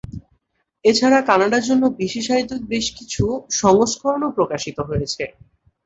এছাড়া 0.85 1.19
কানাডার 1.29 1.63
জন্য 1.69 1.83
বিশেষায়িত 1.99 2.51
বেশ 2.71 2.85
কিছু 2.97 3.23
সংস্করণও 3.61 4.35
প্রকাশিত 4.37 4.77
হয়েছে। 4.89 5.23